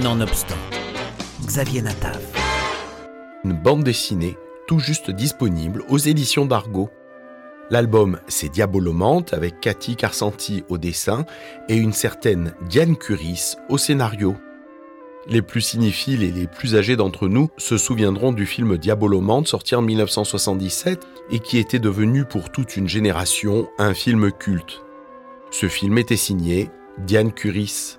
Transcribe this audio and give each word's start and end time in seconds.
Nonobstant, 0.00 0.56
Xavier 1.44 1.82
Natav. 1.82 2.18
Une 3.44 3.52
bande 3.52 3.84
dessinée 3.84 4.38
tout 4.66 4.78
juste 4.78 5.10
disponible 5.10 5.84
aux 5.90 5.98
éditions 5.98 6.46
d'Argo. 6.46 6.88
L'album, 7.68 8.18
c'est 8.26 8.48
Diabolomante 8.48 9.34
avec 9.34 9.60
Cathy 9.60 9.94
Carsanti 9.94 10.64
au 10.70 10.78
dessin 10.78 11.26
et 11.68 11.76
une 11.76 11.92
certaine 11.92 12.54
Diane 12.70 12.96
Curis 12.96 13.56
au 13.68 13.76
scénario. 13.76 14.34
Les 15.28 15.42
plus 15.42 15.60
cinéphiles 15.60 16.22
et 16.22 16.32
les 16.32 16.46
plus 16.46 16.74
âgés 16.74 16.96
d'entre 16.96 17.28
nous 17.28 17.50
se 17.58 17.76
souviendront 17.76 18.32
du 18.32 18.46
film 18.46 18.78
Diabolomante 18.78 19.46
sorti 19.46 19.74
en 19.74 19.82
1977 19.82 21.06
et 21.30 21.38
qui 21.38 21.58
était 21.58 21.78
devenu 21.78 22.24
pour 22.24 22.50
toute 22.50 22.78
une 22.78 22.88
génération 22.88 23.68
un 23.78 23.92
film 23.92 24.32
culte. 24.32 24.80
Ce 25.50 25.68
film 25.68 25.98
était 25.98 26.16
signé 26.16 26.70
Diane 26.96 27.30
Curis. 27.30 27.98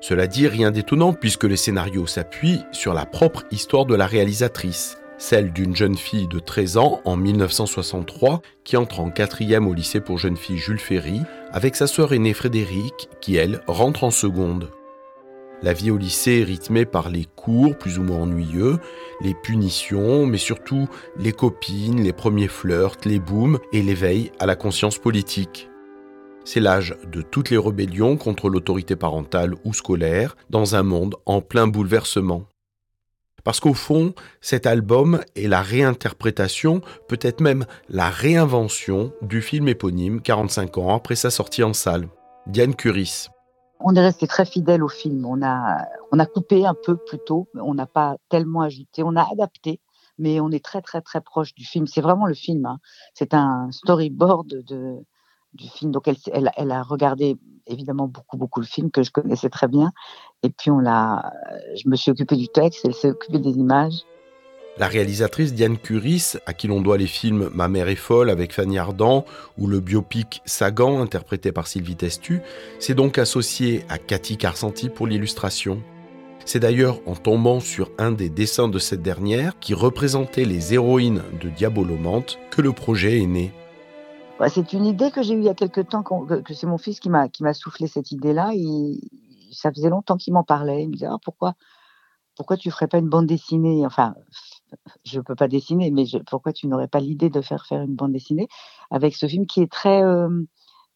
Cela 0.00 0.26
dit, 0.26 0.46
rien 0.46 0.70
d'étonnant 0.70 1.12
puisque 1.12 1.44
le 1.44 1.56
scénario 1.56 2.06
s'appuie 2.06 2.60
sur 2.72 2.94
la 2.94 3.04
propre 3.04 3.44
histoire 3.50 3.84
de 3.84 3.96
la 3.96 4.06
réalisatrice, 4.06 4.98
celle 5.18 5.52
d'une 5.52 5.74
jeune 5.74 5.96
fille 5.96 6.28
de 6.28 6.38
13 6.38 6.76
ans 6.76 7.00
en 7.04 7.16
1963 7.16 8.40
qui 8.62 8.76
entre 8.76 9.00
en 9.00 9.10
quatrième 9.10 9.66
au 9.66 9.74
lycée 9.74 10.00
pour 10.00 10.18
jeunes 10.18 10.36
filles 10.36 10.58
Jules 10.58 10.78
Ferry 10.78 11.22
avec 11.50 11.74
sa 11.74 11.88
sœur 11.88 12.12
aînée 12.12 12.34
Frédéric 12.34 13.08
qui, 13.20 13.36
elle, 13.36 13.60
rentre 13.66 14.04
en 14.04 14.12
seconde. 14.12 14.70
La 15.60 15.72
vie 15.72 15.90
au 15.90 15.98
lycée 15.98 16.40
est 16.40 16.44
rythmée 16.44 16.84
par 16.84 17.08
les 17.08 17.24
cours 17.24 17.76
plus 17.76 17.98
ou 17.98 18.04
moins 18.04 18.18
ennuyeux, 18.18 18.78
les 19.20 19.34
punitions, 19.34 20.24
mais 20.24 20.38
surtout 20.38 20.88
les 21.18 21.32
copines, 21.32 22.00
les 22.00 22.12
premiers 22.12 22.46
flirts, 22.46 22.98
les 23.04 23.18
booms 23.18 23.58
et 23.72 23.82
l'éveil 23.82 24.30
à 24.38 24.46
la 24.46 24.54
conscience 24.54 24.98
politique. 24.98 25.68
C'est 26.50 26.60
l'âge 26.60 26.96
de 27.04 27.20
toutes 27.20 27.50
les 27.50 27.58
rébellions 27.58 28.16
contre 28.16 28.48
l'autorité 28.48 28.96
parentale 28.96 29.54
ou 29.66 29.74
scolaire 29.74 30.34
dans 30.48 30.76
un 30.76 30.82
monde 30.82 31.16
en 31.26 31.42
plein 31.42 31.66
bouleversement. 31.66 32.44
Parce 33.44 33.60
qu'au 33.60 33.74
fond, 33.74 34.14
cet 34.40 34.66
album 34.66 35.20
est 35.36 35.46
la 35.46 35.60
réinterprétation, 35.60 36.80
peut-être 37.06 37.42
même 37.42 37.66
la 37.90 38.08
réinvention 38.08 39.12
du 39.20 39.42
film 39.42 39.68
éponyme 39.68 40.22
45 40.22 40.78
ans 40.78 40.96
après 40.96 41.16
sa 41.16 41.28
sortie 41.28 41.62
en 41.62 41.74
salle. 41.74 42.08
Diane 42.46 42.74
Curis. 42.74 43.28
On 43.80 43.94
est 43.94 44.00
resté 44.00 44.26
très 44.26 44.46
fidèle 44.46 44.82
au 44.82 44.88
film. 44.88 45.26
On 45.26 45.42
a, 45.42 45.84
on 46.12 46.18
a 46.18 46.24
coupé 46.24 46.64
un 46.64 46.74
peu 46.82 46.96
plus 46.96 47.18
tôt, 47.26 47.46
on 47.56 47.74
n'a 47.74 47.86
pas 47.86 48.16
tellement 48.30 48.62
ajouté, 48.62 49.02
on 49.02 49.16
a 49.16 49.30
adapté, 49.30 49.82
mais 50.16 50.40
on 50.40 50.50
est 50.50 50.64
très 50.64 50.80
très 50.80 51.02
très 51.02 51.20
proche 51.20 51.54
du 51.54 51.66
film. 51.66 51.86
C'est 51.86 52.00
vraiment 52.00 52.24
le 52.24 52.32
film. 52.32 52.64
Hein. 52.64 52.78
C'est 53.12 53.34
un 53.34 53.70
storyboard 53.70 54.64
de, 54.66 55.04
du 55.58 55.68
film. 55.68 55.92
Donc, 55.92 56.08
elle, 56.08 56.70
a 56.70 56.82
regardé 56.82 57.36
évidemment 57.66 58.06
beaucoup, 58.06 58.38
beaucoup 58.38 58.60
le 58.60 58.66
film 58.66 58.90
que 58.90 59.02
je 59.02 59.10
connaissais 59.10 59.50
très 59.50 59.68
bien. 59.68 59.92
Et 60.42 60.50
puis, 60.50 60.70
on 60.70 60.78
l'a, 60.78 61.32
je 61.76 61.88
me 61.88 61.96
suis 61.96 62.10
occupée 62.10 62.36
du 62.36 62.48
texte, 62.48 62.84
elle 62.84 62.94
s'est 62.94 63.10
occupée 63.10 63.38
des 63.38 63.50
images. 63.50 64.04
La 64.78 64.86
réalisatrice 64.86 65.54
Diane 65.54 65.76
Curis, 65.76 66.34
à 66.46 66.52
qui 66.52 66.68
l'on 66.68 66.80
doit 66.80 66.98
les 66.98 67.08
films 67.08 67.50
Ma 67.52 67.66
mère 67.66 67.88
est 67.88 67.96
folle 67.96 68.30
avec 68.30 68.52
Fanny 68.52 68.78
Ardant 68.78 69.24
ou 69.58 69.66
le 69.66 69.80
biopic 69.80 70.40
Sagan 70.44 71.00
interprété 71.00 71.50
par 71.50 71.66
Sylvie 71.66 71.96
Testu, 71.96 72.42
s'est 72.78 72.94
donc 72.94 73.18
associée 73.18 73.84
à 73.88 73.98
Cathy 73.98 74.36
Carsanti 74.36 74.88
pour 74.88 75.08
l'illustration. 75.08 75.82
C'est 76.44 76.60
d'ailleurs 76.60 77.00
en 77.06 77.16
tombant 77.16 77.58
sur 77.58 77.90
un 77.98 78.12
des 78.12 78.30
dessins 78.30 78.68
de 78.68 78.78
cette 78.78 79.02
dernière, 79.02 79.58
qui 79.58 79.74
représentait 79.74 80.44
les 80.44 80.74
héroïnes 80.74 81.22
de 81.42 81.48
Diabolomante, 81.48 82.38
que 82.50 82.62
le 82.62 82.72
projet 82.72 83.20
est 83.20 83.26
né. 83.26 83.52
Bah, 84.38 84.48
c'est 84.48 84.72
une 84.72 84.86
idée 84.86 85.10
que 85.10 85.22
j'ai 85.22 85.34
eue 85.34 85.38
il 85.38 85.44
y 85.44 85.48
a 85.48 85.54
quelque 85.54 85.80
temps, 85.80 86.02
que, 86.02 86.54
c'est 86.54 86.66
mon 86.66 86.78
fils 86.78 87.00
qui 87.00 87.10
m'a 87.10 87.54
soufflé 87.54 87.88
cette 87.88 88.12
idée-là. 88.12 88.52
Ça 89.52 89.72
faisait 89.72 89.90
longtemps 89.90 90.16
qu'il 90.16 90.32
m'en 90.32 90.44
parlait. 90.44 90.84
Il 90.84 90.88
me 90.88 90.92
disait 90.92 91.06
ah, 91.06 91.18
pourquoi 91.24 91.54
pourquoi 92.36 92.56
tu 92.56 92.70
ferais 92.70 92.86
pas 92.86 92.98
une 92.98 93.08
bande 93.08 93.26
dessinée? 93.26 93.84
Enfin, 93.84 94.14
je 95.04 95.20
peux 95.20 95.34
pas 95.34 95.48
dessiner, 95.48 95.90
mais 95.90 96.04
pourquoi 96.30 96.52
tu 96.52 96.68
n'aurais 96.68 96.86
pas 96.86 97.00
l'idée 97.00 97.30
de 97.30 97.40
faire 97.40 97.66
faire 97.66 97.82
une 97.82 97.96
bande 97.96 98.12
dessinée 98.12 98.46
avec 98.92 99.16
ce 99.16 99.26
film 99.26 99.44
qui 99.46 99.60
est 99.60 99.70
très 99.70 100.04
euh, 100.04 100.44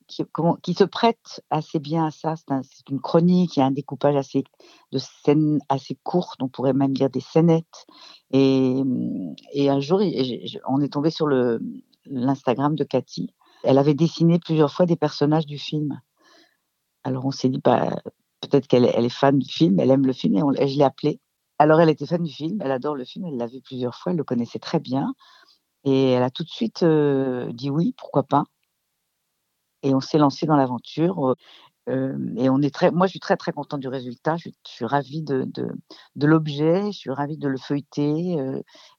qui, 0.06 0.22
qui, 0.62 0.74
se 0.74 0.84
prête 0.84 1.42
assez 1.50 1.80
bien 1.80 2.06
à 2.06 2.10
ça. 2.12 2.34
C'est 2.36 2.88
une 2.90 3.00
chronique, 3.00 3.56
il 3.56 3.60
y 3.60 3.62
a 3.62 3.66
un 3.66 3.72
découpage 3.72 4.14
assez 4.14 4.44
de 4.92 4.98
scènes 4.98 5.58
assez 5.68 5.96
courtes, 6.04 6.40
on 6.42 6.48
pourrait 6.48 6.74
même 6.74 6.92
dire 6.92 7.10
des 7.10 7.20
scénettes. 7.20 7.86
Et, 8.30 8.80
et 9.52 9.68
un 9.68 9.80
jour, 9.80 10.00
on 10.68 10.80
est 10.80 10.92
tombé 10.92 11.10
sur 11.10 11.26
le 11.26 11.60
l'Instagram 12.12 12.74
de 12.74 12.84
Cathy. 12.84 13.34
Elle 13.64 13.78
avait 13.78 13.94
dessiné 13.94 14.38
plusieurs 14.38 14.72
fois 14.72 14.86
des 14.86 14.96
personnages 14.96 15.46
du 15.46 15.58
film. 15.58 16.00
Alors 17.04 17.24
on 17.24 17.30
s'est 17.30 17.48
dit, 17.48 17.60
bah, 17.62 17.90
peut-être 18.40 18.66
qu'elle 18.66 18.84
est, 18.84 19.08
fan 19.08 19.38
du 19.38 19.48
film, 19.48 19.80
elle 19.80 19.90
aime 19.90 20.06
le 20.06 20.12
film, 20.12 20.36
et, 20.36 20.68
je 20.68 20.78
l'ai 20.78 20.84
appelée. 20.84 21.20
Alors 21.58 21.80
elle 21.80 21.90
était 21.90 22.06
fan 22.06 22.22
du 22.22 22.32
film, 22.32 22.60
elle 22.62 22.72
adore 22.72 22.94
le 22.94 23.04
film, 23.04 23.26
elle 23.26 23.36
l'a 23.36 23.46
vu 23.46 23.60
plusieurs 23.60 23.94
fois, 23.94 24.12
elle 24.12 24.18
le 24.18 24.24
connaissait 24.24 24.58
très 24.58 24.80
bien. 24.80 25.14
Et 25.84 26.10
elle 26.10 26.22
a 26.22 26.30
tout 26.30 26.44
de 26.44 26.48
suite 26.48 26.82
euh, 26.82 27.52
dit 27.52 27.70
oui, 27.70 27.94
pourquoi 27.96 28.22
pas. 28.24 28.44
Et 29.82 29.94
on 29.94 30.00
s'est 30.00 30.18
lancé 30.18 30.46
dans 30.46 30.56
l'aventure 30.56 31.34
et 31.88 32.48
on 32.48 32.62
est 32.62 32.72
très, 32.72 32.90
moi, 32.90 33.06
je 33.06 33.10
suis 33.10 33.20
très 33.20 33.36
très 33.36 33.52
contente 33.52 33.80
du 33.80 33.88
résultat. 33.88 34.36
Je, 34.36 34.50
suis 34.64 34.84
ravie 34.84 35.22
de, 35.22 35.44
de, 36.16 36.26
l'objet, 36.26 36.92
je 36.92 36.98
suis 36.98 37.10
ravie 37.10 37.38
de 37.38 37.48
le 37.48 37.58
feuilleter, 37.58 38.36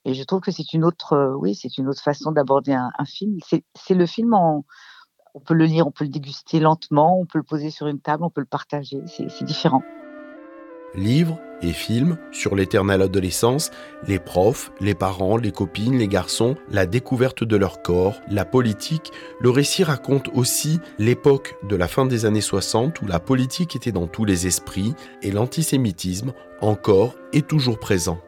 et 0.06 0.14
je 0.14 0.24
trouve 0.24 0.42
que 0.42 0.52
c'est 0.52 0.74
une 0.74 0.84
autre, 0.84 1.36
oui, 1.40 1.56
c'est 1.56 1.78
une 1.78 1.88
autre 1.88 2.02
façon 2.02 2.32
d'aborder 2.32 2.74
un, 2.74 2.92
un, 2.98 3.06
film. 3.06 3.38
C'est 3.76 3.94
le 3.94 4.06
film 4.06 4.34
en, 4.34 4.66
on 5.34 5.40
peut 5.40 5.54
le 5.54 5.66
lire, 5.66 5.88
on 5.88 5.92
peut 5.92 6.04
le 6.04 6.10
déguster 6.10 6.60
lentement, 6.60 7.20
on 7.20 7.26
peut 7.26 7.40
le 7.40 7.44
poser 7.44 7.70
sur 7.70 7.88
une 7.88 8.00
table, 8.00 8.24
on 8.24 8.30
peut 8.30 8.42
le 8.42 8.48
partager. 8.48 9.02
C'est 9.08 9.46
différent 9.46 9.82
livres 10.96 11.40
et 11.64 11.74
films 11.74 12.18
sur 12.32 12.56
l'éternelle 12.56 13.02
adolescence, 13.02 13.72
les 14.08 14.20
profs, 14.20 14.72
les 14.80 14.96
parents, 14.96 15.38
les 15.38 15.52
copines, 15.52 15.98
les 15.98 16.08
garçons, 16.08 16.56
la 16.70 16.86
découverte 16.86 17.44
de 17.44 17.56
leur 17.56 17.82
corps, 17.82 18.20
la 18.30 18.46
politique, 18.46 19.12
le 19.40 19.50
récit 19.50 19.84
raconte 19.84 20.30
aussi 20.34 20.80
l'époque 21.00 21.56
de 21.68 21.76
la 21.76 21.88
fin 21.88 22.06
des 22.06 22.26
années 22.26 22.42
60 22.42 23.02
où 23.02 23.06
la 23.06 23.20
politique 23.20 23.76
était 23.76 23.92
dans 23.92 24.08
tous 24.08 24.26
les 24.26 24.48
esprits 24.48 24.94
et 25.22 25.32
l'antisémitisme 25.32 26.34
encore 26.62 27.16
et 27.34 27.42
toujours 27.42 27.80
présent. 27.80 28.20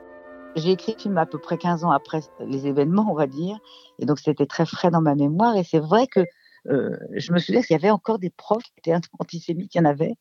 J'ai 0.56 0.72
écrit 0.72 0.94
le 0.94 1.02
film 1.02 1.17
à 1.17 1.25
peu 1.25 1.38
près 1.38 1.57
15 1.57 1.84
ans 1.84 1.91
après 1.91 2.22
les 2.40 2.67
événements, 2.67 3.07
on 3.09 3.16
va 3.16 3.28
dire, 3.28 3.57
et 4.00 4.06
donc 4.06 4.19
c'était 4.19 4.46
très 4.46 4.66
frais 4.66 4.90
dans 4.90 5.02
ma 5.02 5.16
mémoire, 5.16 5.57
et 5.57 5.66
c'est 5.66 5.79
vrai 5.79 6.07
que 6.07 6.22
euh, 6.69 6.97
je 7.13 7.34
me 7.34 7.40
souviens 7.40 7.62
qu'il 7.62 7.73
y 7.73 7.79
avait 7.79 7.91
encore 7.91 8.19
des 8.19 8.29
profs 8.29 8.63
qui 8.63 8.73
étaient 8.78 8.96
antisémites, 9.19 9.75
il 9.75 9.78
y 9.79 9.81
en 9.81 9.85
avait, 9.85 10.16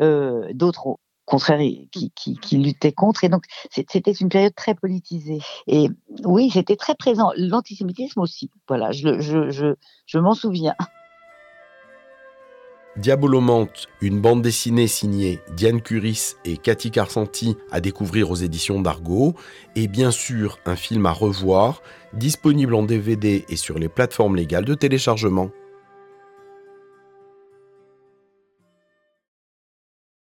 euh, 0.00 0.48
d'autres 0.54 0.98
contraire 1.30 1.60
qui, 1.92 2.12
qui, 2.14 2.36
qui 2.36 2.58
luttait 2.58 2.92
contre. 2.92 3.24
Et 3.24 3.28
donc, 3.28 3.44
c'était 3.70 4.12
une 4.12 4.28
période 4.28 4.54
très 4.54 4.74
politisée. 4.74 5.38
Et 5.66 5.88
oui, 6.24 6.50
c'était 6.52 6.76
très 6.76 6.94
présent. 6.94 7.30
L'antisémitisme 7.36 8.20
aussi. 8.20 8.50
Voilà, 8.68 8.90
je, 8.90 9.20
je 9.20 10.18
m'en 10.18 10.34
souviens. 10.34 10.74
Diabolomante, 12.96 13.86
une 14.00 14.20
bande 14.20 14.42
dessinée 14.42 14.88
signée 14.88 15.40
Diane 15.56 15.80
Curis 15.80 16.34
et 16.44 16.56
Cathy 16.56 16.90
Carsanti 16.90 17.56
à 17.70 17.80
découvrir 17.80 18.30
aux 18.30 18.34
éditions 18.34 18.82
d'Argo, 18.82 19.34
et 19.76 19.86
bien 19.86 20.10
sûr 20.10 20.58
un 20.66 20.74
film 20.74 21.06
à 21.06 21.12
revoir, 21.12 21.82
disponible 22.12 22.74
en 22.74 22.82
DVD 22.82 23.44
et 23.48 23.56
sur 23.56 23.78
les 23.78 23.88
plateformes 23.88 24.34
légales 24.34 24.64
de 24.64 24.74
téléchargement. 24.74 25.50